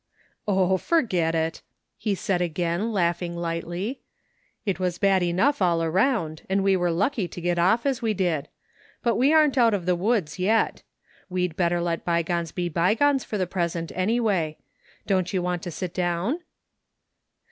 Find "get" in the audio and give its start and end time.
7.39-7.59